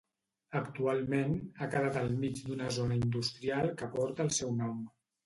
[0.59, 4.81] Actualment, ha quedat al mig d'una zona industrial que porta el seu nom.